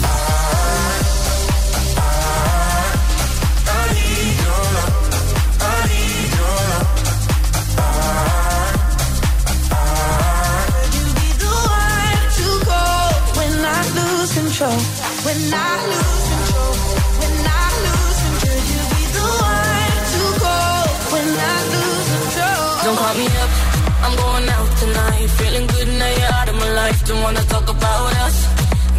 Control. 14.36 14.78
When 15.26 15.40
I 15.54 15.72
lose 15.92 16.24
control, 16.32 16.74
when 17.20 17.34
I 17.46 17.66
lose 17.84 18.18
control, 18.24 18.60
you 18.70 18.80
be 18.92 19.02
the 19.16 19.26
one 19.52 19.96
to 20.12 20.22
call. 20.42 20.86
When 21.12 21.28
I 21.52 21.56
lose 21.72 22.08
control, 22.14 22.64
Don't 22.84 22.96
call 22.96 23.14
me 23.16 23.26
up. 23.26 23.65
I'm 24.06 24.14
going 24.14 24.48
out 24.56 24.70
tonight. 24.78 25.26
Feeling 25.38 25.66
good 25.66 25.88
now 25.98 26.12
you're 26.18 26.34
out 26.38 26.48
of 26.48 26.56
my 26.62 26.70
life. 26.80 26.98
Don't 27.08 27.22
wanna 27.26 27.44
talk 27.54 27.66
about 27.76 28.12
us. 28.24 28.36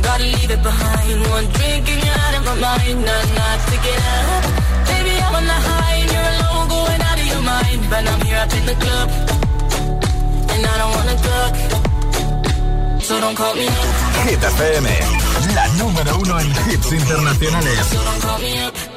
Gotta 0.04 0.26
leave 0.36 0.52
it 0.52 0.62
behind. 0.70 1.18
One 1.36 1.48
drink 1.56 1.84
and 1.94 2.02
you're 2.06 2.20
out 2.26 2.34
of 2.38 2.44
my 2.50 2.56
mind. 2.68 2.98
Not, 3.08 3.26
not 3.40 3.60
to 3.72 3.76
get 3.88 4.00
up. 4.16 4.44
Baby, 4.92 5.14
I'm 5.26 5.36
on 5.40 5.46
the 5.54 5.60
high 5.68 5.96
and 6.02 6.10
you're 6.14 6.32
alone, 6.36 6.68
going 6.76 7.02
out 7.10 7.18
of 7.24 7.28
your 7.34 7.44
mind. 7.54 7.80
But 7.92 8.04
I'm 8.12 8.22
here 8.28 8.42
up 8.44 8.54
in 8.60 8.66
the 8.72 8.78
club. 8.84 9.08
And 10.54 10.62
I 10.72 10.76
don't 10.82 10.94
wanna 10.98 11.18
duck. 11.28 11.56
So 13.08 13.14
don't 13.24 13.38
call 13.42 13.56
me 13.56 13.68
up. 13.68 13.88
Hit 14.28 14.44
FM, 14.56 14.88
la 15.56 15.66
número 15.80 16.18
uno 16.20 16.40
en 16.40 16.52
hits 16.68 16.92
internacionales. 16.92 17.86
So 17.88 18.04
don't 18.04 18.22
call 18.22 18.40
me 18.40 18.60
up. 18.68 18.97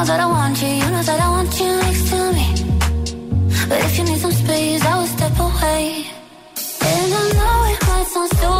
know 0.00 0.06
that 0.06 0.20
I 0.20 0.26
want 0.26 0.62
you, 0.62 0.68
you 0.68 0.90
know 0.90 1.02
that 1.02 1.20
I 1.20 1.28
want 1.28 1.60
you 1.60 1.76
next 1.76 2.08
to 2.10 2.32
me. 2.32 2.48
But 3.68 3.84
if 3.84 3.98
you 3.98 4.04
need 4.04 4.18
some 4.18 4.32
space, 4.32 4.82
I 4.82 4.96
will 4.98 5.06
step 5.06 5.38
away. 5.38 6.06
And 6.80 7.12
I 7.12 7.32
know 7.38 7.72
it 7.72 7.86
might 7.86 8.06
sound 8.06 8.30
stupid. 8.30 8.59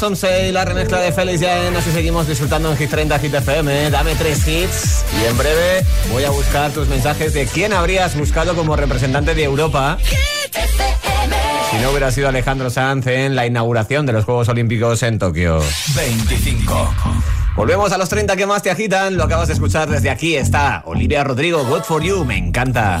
Somse 0.00 0.48
y 0.48 0.52
la 0.52 0.64
remezcla 0.64 0.98
de 0.98 1.12
Félix 1.12 1.40
ya 1.40 1.68
en 1.68 1.76
así 1.76 1.90
seguimos 1.90 2.26
disfrutando 2.26 2.70
en 2.70 2.78
Hit 2.78 2.88
30 2.88 3.18
Hit 3.18 3.34
FM. 3.34 3.86
¿eh? 3.86 3.90
Dame 3.90 4.14
tres 4.14 4.48
hits 4.48 5.04
y 5.20 5.26
en 5.26 5.36
breve 5.36 5.84
voy 6.10 6.24
a 6.24 6.30
buscar 6.30 6.70
tus 6.70 6.88
mensajes 6.88 7.34
de 7.34 7.44
quién 7.46 7.74
habrías 7.74 8.16
buscado 8.16 8.56
como 8.56 8.76
representante 8.76 9.34
de 9.34 9.44
Europa. 9.44 9.98
Si 11.70 11.76
no 11.82 11.90
hubiera 11.90 12.10
sido 12.10 12.28
Alejandro 12.28 12.70
Sanz 12.70 13.08
en 13.08 13.36
la 13.36 13.44
inauguración 13.44 14.06
de 14.06 14.14
los 14.14 14.24
Juegos 14.24 14.48
Olímpicos 14.48 15.02
en 15.02 15.18
Tokio. 15.18 15.60
25. 15.94 16.94
Volvemos 17.54 17.92
a 17.92 17.98
los 17.98 18.08
30 18.08 18.36
que 18.36 18.46
más 18.46 18.62
te 18.62 18.70
agitan. 18.70 19.18
Lo 19.18 19.24
acabas 19.24 19.48
de 19.48 19.54
escuchar 19.54 19.90
desde 19.90 20.08
aquí. 20.08 20.34
Está 20.34 20.82
Olivia 20.86 21.24
Rodrigo, 21.24 21.62
Good 21.66 21.82
for 21.82 22.02
You. 22.02 22.24
Me 22.24 22.38
encanta. 22.38 23.00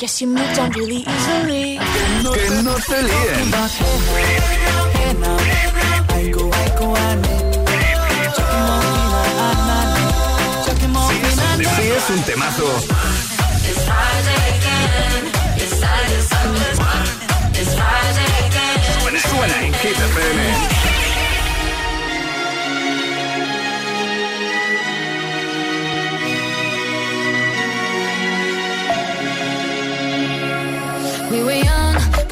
Guess 0.00 0.22
you 0.22 0.28
moved 0.28 0.58
on 0.58 0.70
really 0.70 1.04
easily. 1.06 1.78
Que 2.32 2.62
no 2.62 2.74
te 2.88 3.02
líen. 3.02 3.52
Si 11.76 11.90
es 11.90 12.10
un 12.10 12.22
temazo, 12.22 12.64
suena, 19.28 19.66
en 19.66 19.74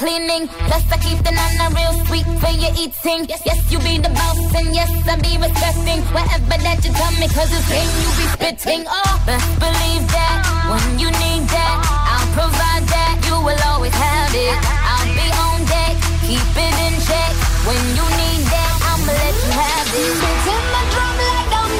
cleaning. 0.00 0.48
Plus, 0.48 0.84
I 0.88 0.96
keep 0.96 1.20
the 1.20 1.32
nana 1.36 1.68
real 1.76 1.92
sweet 2.08 2.24
for 2.40 2.52
your 2.56 2.72
eating. 2.72 3.28
Yes, 3.28 3.60
you 3.68 3.78
be 3.84 4.00
the 4.00 4.08
boss, 4.08 4.40
and 4.56 4.72
yes, 4.72 4.88
I 5.04 5.20
be 5.20 5.36
respecting 5.36 6.00
whatever 6.16 6.56
that 6.56 6.80
you 6.80 6.90
tell 6.96 7.12
me, 7.20 7.28
cause 7.28 7.52
it's 7.52 7.68
game 7.68 7.92
you 8.00 8.10
be 8.16 8.26
spitting. 8.32 8.82
Oh, 8.88 9.12
believe 9.60 10.04
that 10.16 10.38
when 10.72 10.84
you 10.96 11.12
need 11.20 11.44
that, 11.52 11.76
I'll 11.84 12.30
provide 12.32 12.84
that. 12.88 13.20
You 13.28 13.36
will 13.44 13.60
always 13.68 13.92
have 13.92 14.32
it. 14.32 14.56
I'll 14.88 15.12
be 15.12 15.28
on 15.44 15.68
deck, 15.68 15.94
keep 16.24 16.48
it 16.48 16.76
in 16.88 16.96
check. 17.04 17.32
When 17.68 17.80
you 17.92 18.06
need 18.16 18.42
that, 18.48 18.72
I'ma 18.88 19.12
let 19.12 19.36
you 19.36 19.52
have 19.52 19.88
it. 20.00 20.12
Beats 20.16 20.46
in 20.48 20.64
the 20.72 20.82
drum 20.96 21.16
like 21.28 21.48
dum 21.52 21.70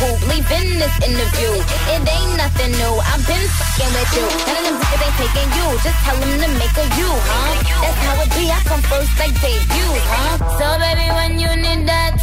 the 0.00 0.08
leaving 0.28 0.78
this 0.78 0.96
interview. 1.00 1.52
It 1.94 2.02
ain't 2.04 2.34
nothing 2.36 2.72
new. 2.76 2.94
I've 3.00 3.24
been 3.24 3.46
fucking 3.56 3.92
with 3.96 4.12
you. 4.16 4.26
None 4.44 4.56
of 4.56 4.64
them 4.68 4.76
niggas 4.76 5.04
ain't 5.06 5.16
taking 5.16 5.50
you. 5.56 5.66
Just 5.80 5.98
tell 6.04 6.18
them 6.20 6.32
to 6.44 6.48
make 6.60 6.76
a 6.76 6.86
you, 7.00 7.10
huh? 7.10 7.52
That's 7.80 7.98
how 8.04 8.22
it 8.24 8.30
be. 8.36 8.44
I 8.52 8.60
come 8.68 8.82
first 8.92 9.12
like 9.16 9.34
debut, 9.40 9.92
huh? 10.12 10.36
So 10.60 10.66
baby, 10.84 11.08
when 11.16 11.40
you 11.40 11.50
need 11.56 11.88
that, 11.88 12.16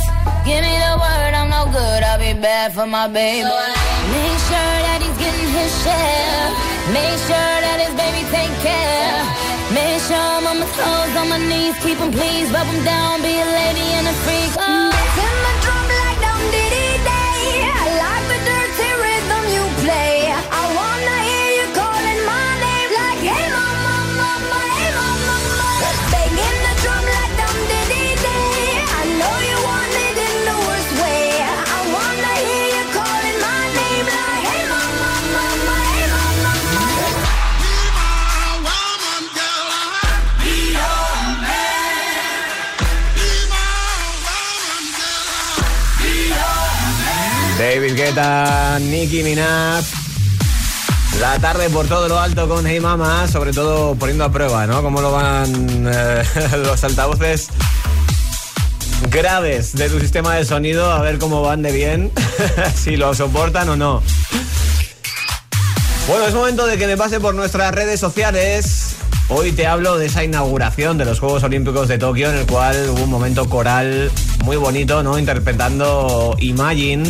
give 0.45 0.61
me 0.61 0.74
the 0.86 0.93
word. 1.01 1.34
I'm 1.34 1.49
no 1.49 1.65
good. 1.74 2.01
I'll 2.05 2.21
be 2.21 2.34
bad 2.38 2.74
for 2.74 2.86
my 2.86 3.07
baby. 3.07 3.41
Make 3.43 4.38
sure 4.49 4.76
that 4.86 4.99
he's 5.01 5.17
getting 5.17 5.49
his 5.57 5.71
share. 5.82 6.45
Make 6.93 7.17
sure 7.26 7.55
that 7.65 7.78
his 7.82 7.93
baby 7.97 8.21
take 8.30 8.53
care. 8.61 9.17
Make 9.74 9.97
sure 10.05 10.28
I'm 10.38 10.45
on 10.45 10.59
my 10.61 10.67
toes, 10.78 11.13
on 11.17 11.28
my 11.34 11.39
knees, 11.41 11.76
keep 11.82 11.97
'em 11.97 12.11
please, 12.11 12.51
rub 12.53 12.67
'em 12.67 12.84
down, 12.86 13.21
be 13.26 13.34
a 13.34 13.47
lady 13.59 13.88
and 13.97 14.07
a 14.07 14.15
freak. 14.21 14.53
Oh. 14.59 14.83
Guetta, 47.96 48.80
Nicki 48.80 49.24
Minaj. 49.24 49.86
La 51.20 51.38
tarde 51.39 51.70
por 51.70 51.88
todo 51.88 52.08
lo 52.08 52.20
alto 52.20 52.48
con 52.50 52.66
Hey 52.66 52.80
Mama, 52.80 53.28
sobre 53.28 53.54
todo 53.54 53.94
poniendo 53.96 54.24
a 54.24 54.32
prueba, 54.32 54.66
¿no? 54.66 54.82
Cómo 54.82 55.00
lo 55.00 55.12
van 55.12 55.88
eh, 55.88 56.24
los 56.64 56.84
altavoces 56.84 57.50
graves 59.12 59.74
de 59.74 59.89
tu 59.89 60.00
sistema 60.00 60.36
de 60.36 60.46
sonido, 60.46 60.91
a 60.91 61.02
ver 61.02 61.20
cómo 61.20 61.41
van 61.41 61.62
de 61.62 61.72
bien, 61.72 62.12
si 62.76 62.96
lo 62.96 63.14
soportan 63.14 63.70
o 63.70 63.76
no. 63.76 64.02
Bueno, 66.08 66.26
es 66.26 66.34
momento 66.34 66.66
de 66.66 66.78
que 66.78 66.88
me 66.88 66.98
pase 66.98 67.20
por 67.20 67.36
nuestras 67.36 67.74
redes 67.74 68.00
sociales. 68.00 68.96
Hoy 69.30 69.52
te 69.52 69.68
hablo 69.68 69.98
de 69.98 70.08
esa 70.08 70.24
inauguración 70.24 70.98
de 70.98 71.06
los 71.06 71.20
Juegos 71.20 71.44
Olímpicos 71.44 71.88
de 71.88 72.00
Tokio, 72.00 72.30
en 72.30 72.38
el 72.38 72.46
cual 72.46 72.89
hubo 72.89 73.04
un 73.04 73.10
momento 73.10 73.48
coral 73.50 74.12
muy 74.44 74.58
bonito, 74.58 75.04
¿no? 75.04 75.20
Interpretando 75.20 76.36
Imagine 76.39 77.04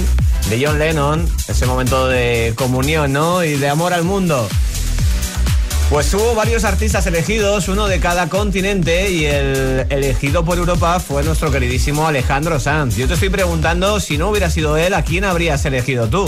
de 0.50 0.66
John 0.66 0.80
Lennon, 0.80 1.28
ese 1.48 1.66
momento 1.66 2.08
de 2.08 2.54
comunión, 2.56 3.14
¿no? 3.14 3.44
Y 3.44 3.56
de 3.58 3.70
amor 3.70 3.94
al 3.94 4.04
mundo. 4.04 4.48
Pues 5.90 6.14
hubo 6.14 6.34
varios 6.34 6.64
artistas 6.64 7.06
elegidos, 7.06 7.68
uno 7.68 7.88
de 7.88 8.00
cada 8.00 8.28
continente, 8.28 9.12
y 9.12 9.26
el 9.26 9.86
elegido 9.90 10.44
por 10.44 10.58
Europa 10.58 11.00
fue 11.00 11.24
nuestro 11.24 11.52
queridísimo 11.52 12.08
Alejandro 12.08 12.60
Sanz. 12.60 12.96
Yo 12.96 13.08
te 13.08 13.14
estoy 13.14 13.30
preguntando, 13.30 14.00
si 14.00 14.18
no 14.18 14.30
hubiera 14.30 14.50
sido 14.50 14.76
él, 14.78 14.94
¿a 14.94 15.04
quién 15.04 15.24
habrías 15.24 15.66
elegido 15.66 16.08
tú? 16.08 16.26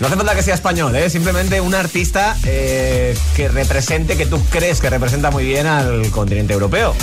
No 0.00 0.08
hace 0.08 0.16
falta 0.16 0.34
que 0.34 0.42
sea 0.42 0.54
español, 0.54 0.96
¿eh? 0.96 1.08
simplemente 1.10 1.60
un 1.60 1.76
artista 1.76 2.36
eh, 2.44 3.16
que 3.36 3.46
represente, 3.46 4.16
que 4.16 4.26
tú 4.26 4.42
crees 4.50 4.80
que 4.80 4.90
representa 4.90 5.30
muy 5.30 5.44
bien 5.44 5.68
al 5.68 6.10
continente 6.10 6.54
europeo. 6.54 6.96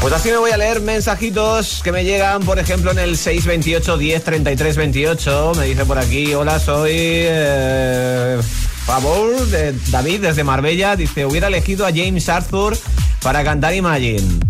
Pues 0.00 0.14
así 0.14 0.30
me 0.30 0.36
voy 0.38 0.52
a 0.52 0.56
leer 0.56 0.80
mensajitos 0.80 1.80
que 1.82 1.90
me 1.90 2.04
llegan, 2.04 2.42
por 2.42 2.58
ejemplo, 2.58 2.92
en 2.92 2.98
el 2.98 3.16
628 3.16 3.98
10 3.98 4.24
33 4.24 4.76
28. 4.76 5.52
Me 5.56 5.66
dice 5.66 5.84
por 5.84 5.98
aquí, 5.98 6.34
hola, 6.34 6.60
soy 6.60 6.92
eh, 6.94 8.38
favor 8.86 9.46
de 9.48 9.74
David 9.90 10.22
desde 10.22 10.44
Marbella. 10.44 10.94
Dice, 10.94 11.26
hubiera 11.26 11.48
elegido 11.48 11.84
a 11.84 11.90
James 11.90 12.28
Arthur 12.28 12.78
para 13.22 13.42
cantar 13.42 13.74
Imagine. 13.74 14.40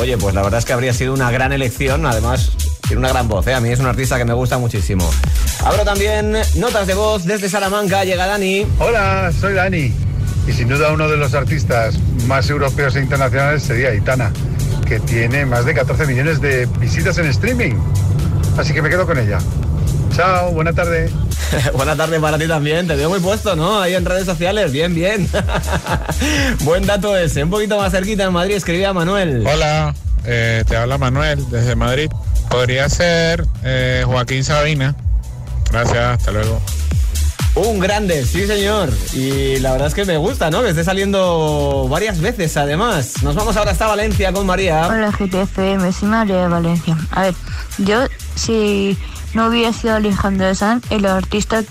Oye, 0.00 0.16
pues 0.16 0.34
la 0.34 0.42
verdad 0.42 0.58
es 0.58 0.64
que 0.64 0.72
habría 0.72 0.94
sido 0.94 1.12
una 1.12 1.30
gran 1.30 1.52
elección. 1.52 2.06
Además, 2.06 2.52
tiene 2.88 2.98
una 2.98 3.10
gran 3.10 3.28
voz, 3.28 3.46
¿eh? 3.46 3.54
A 3.54 3.60
mí 3.60 3.68
es 3.68 3.80
un 3.80 3.86
artista 3.86 4.16
que 4.16 4.24
me 4.24 4.32
gusta 4.32 4.56
muchísimo. 4.56 5.08
Abro 5.64 5.84
también 5.84 6.32
notas 6.56 6.86
de 6.86 6.94
voz 6.94 7.24
desde 7.24 7.50
Salamanca. 7.50 8.04
Llega 8.04 8.26
Dani. 8.26 8.66
Hola, 8.78 9.30
soy 9.38 9.52
Dani. 9.52 9.92
Y 10.46 10.52
sin 10.52 10.68
duda 10.68 10.92
uno 10.92 11.08
de 11.08 11.16
los 11.16 11.34
artistas 11.34 11.94
más 12.26 12.48
europeos 12.50 12.96
e 12.96 13.00
internacionales 13.00 13.62
sería 13.62 13.90
Aitana, 13.90 14.32
que 14.84 15.00
tiene 15.00 15.46
más 15.46 15.64
de 15.64 15.74
14 15.74 16.06
millones 16.06 16.40
de 16.40 16.66
visitas 16.78 17.18
en 17.18 17.26
streaming. 17.26 17.74
Así 18.56 18.72
que 18.72 18.82
me 18.82 18.88
quedo 18.88 19.06
con 19.06 19.18
ella. 19.18 19.38
Chao, 20.14 20.52
buena 20.52 20.72
tarde. 20.72 21.10
Buena 21.74 21.94
tarde 21.94 22.18
para 22.20 22.38
ti 22.38 22.48
también. 22.48 22.86
Te 22.86 22.96
veo 22.96 23.08
muy 23.08 23.20
puesto, 23.20 23.54
¿no? 23.54 23.80
Ahí 23.80 23.94
en 23.94 24.04
redes 24.04 24.24
sociales. 24.24 24.72
Bien, 24.72 24.94
bien. 24.94 25.28
Buen 26.60 26.86
dato 26.86 27.16
ese. 27.16 27.44
Un 27.44 27.50
poquito 27.50 27.76
más 27.76 27.92
cerquita 27.92 28.24
en 28.24 28.32
Madrid 28.32 28.54
escribía 28.54 28.92
Manuel. 28.92 29.44
Hola, 29.46 29.94
eh, 30.24 30.64
te 30.66 30.76
habla 30.76 30.98
Manuel 30.98 31.48
desde 31.50 31.76
Madrid. 31.76 32.10
Podría 32.48 32.88
ser 32.88 33.44
eh, 33.62 34.02
Joaquín 34.06 34.44
Sabina. 34.44 34.94
Gracias, 35.70 36.18
hasta 36.18 36.30
luego. 36.30 36.60
Un 37.54 37.78
grande, 37.78 38.24
sí 38.24 38.46
señor. 38.46 38.90
Y 39.12 39.60
la 39.60 39.72
verdad 39.72 39.88
es 39.88 39.94
que 39.94 40.04
me 40.04 40.16
gusta, 40.16 40.50
¿no? 40.50 40.62
Que 40.62 40.70
esté 40.70 40.82
saliendo 40.82 41.86
varias 41.88 42.20
veces 42.20 42.56
además. 42.56 43.22
Nos 43.22 43.36
vamos 43.36 43.56
ahora 43.56 43.70
hasta 43.70 43.86
Valencia 43.86 44.32
con 44.32 44.44
María. 44.44 44.88
Hola 44.88 45.12
GTFM, 45.12 45.92
soy 45.92 46.08
María 46.08 46.42
de 46.42 46.48
Valencia. 46.48 46.96
A 47.12 47.22
ver, 47.22 47.34
yo 47.78 48.06
si 48.34 48.98
no 49.34 49.46
hubiera 49.46 49.72
sido 49.72 49.94
Alejandro 49.94 50.52
Sanz, 50.54 50.84
el 50.90 51.06
artista 51.06 51.62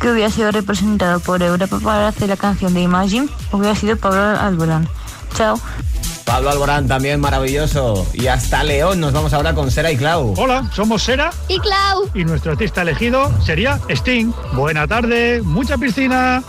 que 0.00 0.10
hubiera 0.10 0.30
sido 0.30 0.50
representado 0.50 1.20
por 1.20 1.42
Europa 1.42 1.78
para 1.78 2.08
hacer 2.08 2.28
la 2.28 2.36
canción 2.36 2.74
de 2.74 2.80
Imagine 2.80 3.28
hubiera 3.52 3.76
sido 3.76 3.96
Pablo 3.96 4.20
Alborán. 4.20 4.88
Chao. 5.36 5.60
Pablo 6.24 6.50
Alborán 6.50 6.86
también 6.86 7.20
maravilloso. 7.20 8.06
Y 8.12 8.26
hasta 8.28 8.62
León 8.62 9.00
nos 9.00 9.12
vamos 9.12 9.32
ahora 9.32 9.54
con 9.54 9.70
Sera 9.70 9.90
y 9.90 9.96
Clau. 9.96 10.34
Hola, 10.36 10.70
somos 10.74 11.02
Sera 11.02 11.30
y 11.48 11.58
Clau. 11.58 12.08
y 12.14 12.24
nuestro 12.24 12.52
artista 12.52 12.82
elegido 12.82 13.30
sería 13.44 13.80
Sting. 13.88 14.32
Buena 14.52 14.86
tarde, 14.86 15.42
mucha 15.42 15.76
piscina. 15.78 16.42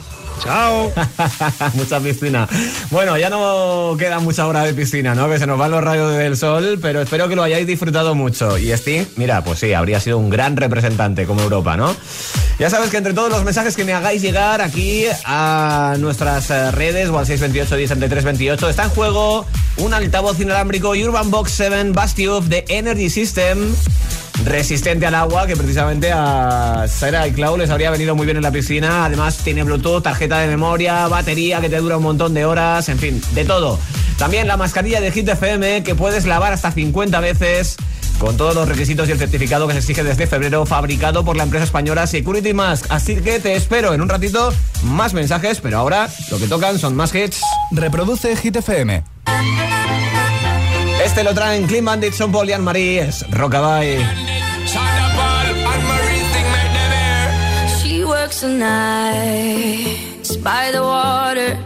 Chao. 0.44 0.92
mucha 1.76 2.00
piscina. 2.00 2.48
Bueno, 2.90 3.16
ya 3.18 3.30
no 3.30 3.96
queda 4.00 4.20
mucha 4.20 4.48
hora 4.48 4.64
de 4.64 4.74
piscina, 4.74 5.14
¿no? 5.14 5.30
Que 5.30 5.38
se 5.38 5.46
nos 5.46 5.58
van 5.60 5.70
los 5.70 5.84
rayos 5.84 6.14
del 6.18 6.36
sol, 6.36 6.80
pero 6.82 7.02
espero 7.02 7.28
que 7.30 7.36
lo 7.36 7.44
hayáis 7.44 7.68
disfrutado 7.68 8.16
mucho. 8.16 8.58
Y 8.58 8.72
Sting, 8.72 9.06
mira, 9.18 9.44
pues 9.44 9.60
sí, 9.60 9.74
habría 9.74 10.00
sido 10.00 10.18
un 10.18 10.30
gran 10.32 10.58
representante 10.58 11.26
como 11.28 11.42
Europa, 11.42 11.78
¿no? 11.78 11.96
Ya 12.62 12.70
sabes 12.70 12.92
que 12.92 12.98
entre 12.98 13.16
todos 13.16 13.32
los 13.32 13.44
mensajes 13.44 13.76
que 13.76 13.84
me 13.84 13.94
hagáis 13.94 14.22
llegar 14.22 14.62
aquí 14.62 15.06
a 15.26 15.96
nuestras 15.98 16.52
eh, 16.52 16.70
redes 16.70 17.10
o 17.10 17.18
al 17.18 17.26
628 17.26 17.76
10 17.98 18.24
28 18.24 18.70
está 18.70 18.84
en 18.84 18.92
juego 18.92 19.48
un 19.78 19.96
altavoz 19.96 20.40
inalámbrico 20.40 20.92
Urban 20.92 21.32
Box 21.32 21.54
7 21.54 21.90
Bastube 21.92 22.48
de 22.48 22.64
Energy 22.70 23.10
System 23.10 23.58
resistente 24.46 25.08
al 25.08 25.16
agua, 25.16 25.48
que 25.48 25.56
precisamente 25.56 26.12
a 26.14 26.86
Sara 26.88 27.28
y 27.28 27.32
Clau 27.32 27.58
les 27.58 27.72
habría 27.72 27.90
venido 27.90 28.14
muy 28.16 28.26
bien 28.26 28.38
en 28.38 28.44
la 28.44 28.52
piscina. 28.52 29.06
Además, 29.06 29.38
tiene 29.38 29.64
Bluetooth, 29.64 30.04
tarjeta 30.04 30.38
de 30.38 30.48
memoria, 30.48 31.08
batería 31.08 31.62
que 31.62 31.70
te 31.70 31.78
dura 31.78 31.98
un 31.98 32.04
montón 32.04 32.36
de 32.36 32.46
horas, 32.46 32.90
en 32.90 33.00
fin, 33.00 33.20
de 33.34 33.44
todo. 33.44 33.80
También 34.20 34.48
la 34.48 34.56
mascarilla 34.56 35.02
de 35.02 35.12
Hit 35.12 35.28
FM 35.28 35.82
que 35.82 35.96
puedes 35.96 36.26
lavar 36.26 36.54
hasta 36.54 36.72
50 36.72 37.20
veces. 37.22 37.78
Con 38.22 38.38
todos 38.38 38.54
los 38.54 38.70
requisitos 38.70 39.10
y 39.10 39.14
el 39.14 39.18
certificado 39.18 39.66
que 39.66 39.74
se 39.74 39.80
exige 39.80 40.04
desde 40.04 40.28
febrero, 40.28 40.64
fabricado 40.68 41.26
por 41.26 41.36
la 41.36 41.42
empresa 41.42 41.66
española 41.66 42.06
Security 42.06 42.54
Mask. 42.54 42.86
Así 42.90 43.16
que 43.16 43.40
te 43.40 43.56
espero 43.56 43.96
en 43.96 44.02
un 44.02 44.10
ratito 44.10 44.54
más 44.84 45.16
mensajes, 45.16 45.60
pero 45.60 45.80
ahora 45.80 46.08
lo 46.30 46.38
que 46.38 46.46
tocan 46.48 46.78
son 46.78 46.96
más 46.96 47.16
hits. 47.16 47.42
Reproduce 47.72 48.36
Hit 48.36 48.58
FM. 48.58 49.04
Este 51.04 51.24
lo 51.24 51.34
traen 51.34 51.66
Clean 51.66 51.84
Bandit, 51.84 52.14
Son 52.14 52.32
Paul 52.32 52.48
y 52.50 52.54
Anne-Marie. 52.54 53.00
Es 53.00 53.26
Rockabye. 53.32 54.06
She 57.82 58.06
works 58.06 58.42
the 58.42 58.50
nights 58.50 60.38
by 60.38 60.72
the 60.72 60.84
water. 60.84 61.58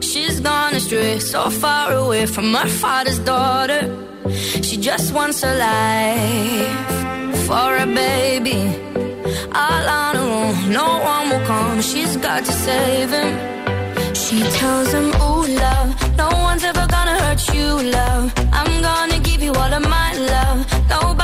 She's 0.00 0.40
gone 0.40 0.74
astray, 0.74 1.20
so 1.20 1.50
far 1.50 1.92
away 1.92 2.26
from 2.26 2.54
her 2.54 2.68
father's 2.68 3.18
daughter. 3.18 4.03
She 4.62 4.76
just 4.78 5.12
wants 5.12 5.42
a 5.42 5.54
life 5.54 7.36
for 7.46 7.76
a 7.76 7.86
baby. 7.86 8.60
All 9.52 9.88
on 10.00 10.16
her 10.16 10.30
own, 10.40 10.72
no 10.72 10.88
one 11.12 11.28
will 11.30 11.46
come. 11.46 11.82
She's 11.82 12.16
got 12.16 12.44
to 12.44 12.52
save 12.52 13.10
him. 13.10 13.32
She 14.14 14.40
tells 14.58 14.92
him, 14.92 15.08
Ooh, 15.20 15.46
love, 15.64 16.16
no 16.16 16.28
one's 16.48 16.64
ever 16.64 16.86
gonna 16.86 17.16
hurt 17.24 17.42
you, 17.54 17.68
love. 17.98 18.32
I'm 18.52 18.82
gonna 18.82 19.18
give 19.20 19.42
you 19.42 19.52
all 19.52 19.72
of 19.72 19.82
my 19.82 20.10
love. 20.14 20.58
Nobody 20.88 21.23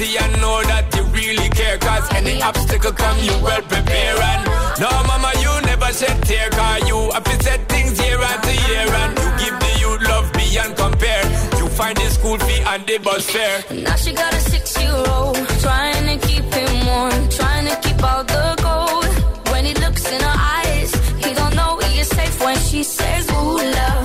see 0.00 0.16
and 0.16 0.32
know 0.40 0.56
that 0.72 0.84
you 0.96 1.04
really 1.18 1.48
care. 1.60 1.76
Cause 1.78 2.06
any 2.18 2.36
obstacle 2.42 2.92
come, 2.92 3.18
you 3.28 3.36
well 3.44 3.62
prepare. 3.72 4.16
And 4.30 4.42
no, 4.82 4.90
mama, 5.10 5.30
you 5.44 5.52
never 5.70 5.90
shed 5.98 6.16
tear. 6.28 6.48
Cause 6.58 6.80
you 6.88 6.98
have 7.14 7.24
to 7.24 7.36
set 7.44 7.60
things 7.68 7.94
year 8.04 8.20
after 8.32 8.54
year. 8.68 8.86
And 9.02 9.12
you 9.22 9.28
give 9.42 9.56
the 9.64 9.72
youth 9.82 10.02
love 10.10 10.26
beyond 10.32 10.72
compare. 10.84 11.24
You 11.60 11.66
find 11.78 11.96
the 11.96 12.08
school 12.16 12.38
fee 12.46 12.62
and 12.72 12.82
the 12.88 12.96
bus 13.06 13.24
fare. 13.34 13.58
Now 13.86 13.96
she 13.96 14.12
got 14.12 14.32
a 14.32 14.40
six-year-old 14.52 15.36
trying 15.64 16.04
to 16.10 16.16
keep 16.26 16.46
him 16.58 16.72
warm, 16.88 17.20
trying 17.38 17.66
to 17.70 17.76
keep 17.84 18.00
out 18.12 18.26
the 18.36 18.46
cold. 18.66 19.10
When 19.52 19.62
he 19.68 19.74
looks 19.84 20.04
in 20.14 20.20
her 20.28 20.38
eyes, 20.58 20.90
he 21.24 21.30
don't 21.40 21.54
know 21.54 21.78
he 21.84 22.00
is 22.00 22.08
safe 22.08 22.36
when 22.46 22.56
she 22.68 22.82
says, 22.82 23.24
"Ooh, 23.30 23.58
love, 23.78 24.04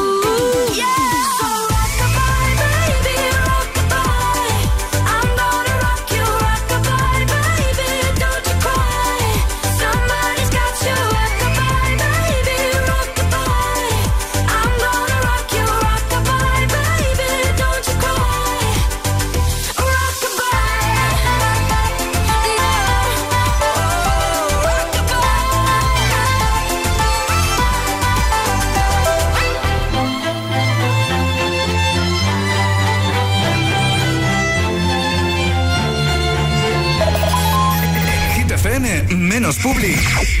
Menos 39.51 39.57
public, 39.57 40.40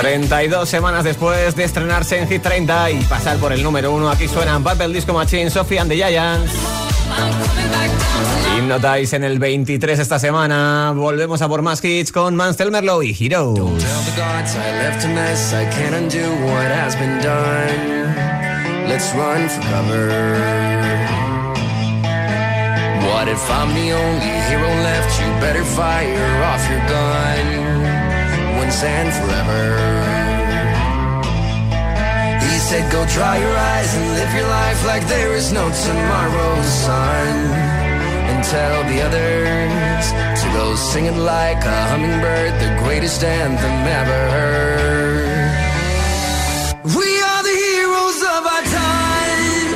32 0.00 0.68
semanas 0.68 1.04
después 1.04 1.54
de 1.54 1.64
estrenarse 1.64 2.18
en 2.18 2.28
Hit 2.28 2.42
30 2.42 2.90
y 2.92 3.04
pasar 3.04 3.36
por 3.38 3.52
el 3.52 3.62
número 3.62 3.92
1, 3.92 4.08
aquí 4.10 4.28
suenan 4.28 4.62
Battle 4.62 4.88
Disco 4.88 5.12
Machine, 5.12 5.50
Sophie 5.50 5.78
and 5.78 5.90
the 5.90 5.96
Giants. 5.96 6.52
Notáis 8.68 9.14
en 9.14 9.24
el 9.24 9.38
23 9.38 9.98
esta 9.98 10.18
semana. 10.18 10.92
Volvemos 10.94 11.40
a 11.40 11.48
por 11.48 11.62
más 11.62 11.82
hits 11.82 12.12
con 12.12 12.36
Mansell 12.36 12.70
Merlo 12.70 13.02
y 13.02 13.16
Hero. 13.18 13.54
Let's 18.86 19.12
run 19.14 19.48
for 19.48 19.60
cover. 19.68 20.08
What 23.04 23.28
if 23.28 23.50
I'm 23.50 23.72
the 23.74 23.92
only 23.92 24.32
hero 24.48 24.68
left? 24.82 25.20
You 25.20 25.28
better 25.40 25.64
fire 25.64 26.44
off 26.44 26.62
your 26.70 26.80
gun 26.88 28.58
once 28.58 28.82
and 28.82 29.12
forever. 29.12 29.64
He 32.40 32.58
said, 32.58 32.90
Go 32.90 33.04
dry 33.06 33.38
your 33.38 33.56
eyes 33.56 33.94
and 33.94 34.08
live 34.14 34.34
your 34.34 34.48
life 34.48 34.86
like 34.86 35.06
there 35.06 35.34
is 35.34 35.52
no 35.52 35.70
tomorrow, 35.70 36.62
sun. 36.62 37.77
and 38.38 38.46
tell 38.46 38.84
the 38.84 39.00
others 39.02 40.04
to 40.40 40.46
those 40.56 40.80
singing 40.92 41.18
like 41.18 41.64
a 41.64 41.78
hummingbird, 41.90 42.52
the 42.60 42.70
greatest 42.84 43.24
anthem 43.24 43.86
ever 44.00 44.30
heard. 44.34 45.50
We 46.84 47.20
are 47.30 47.42
the 47.50 47.56
heroes 47.66 48.22
of 48.34 48.46
our 48.54 48.64
time, 48.78 49.72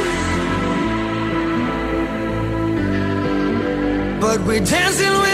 but 4.20 4.38
we're 4.46 4.64
dancing 4.64 5.12
with. 5.22 5.31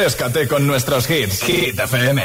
Refrescate 0.00 0.48
con 0.48 0.66
nuestros 0.66 1.10
hits. 1.10 1.42
Hit 1.42 1.78
FM. 1.78 2.22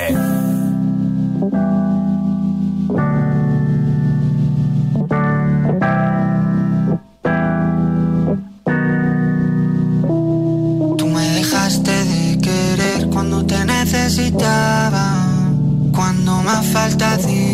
Tú 10.98 11.08
me 11.08 11.30
dejaste 11.32 11.92
de 11.92 12.40
querer 12.40 13.10
cuando 13.12 13.46
te 13.46 13.66
necesitaba. 13.66 15.28
Cuando 15.92 16.32
más 16.44 16.66
falta 16.68 17.16
hacía. 17.16 17.45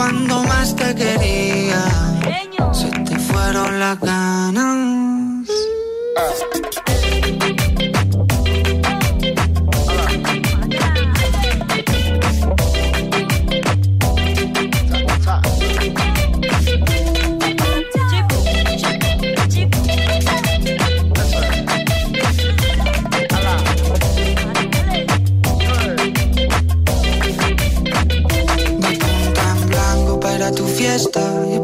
cuando 0.00 0.42
más 0.44 0.74
te 0.76 0.94
quería. 0.94 1.84
Se 2.72 2.88
te 2.88 3.18
fueron 3.18 3.78
las 3.78 4.00
ganas. 4.00 5.46
Ah. 6.16 6.89